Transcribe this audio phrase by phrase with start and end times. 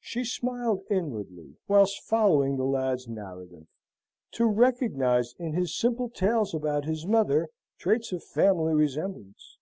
[0.00, 3.66] She smiled inwardly, whilst following the lad's narrative,
[4.30, 9.58] to recognise in his simple tales about his mother, traits of family resemblance.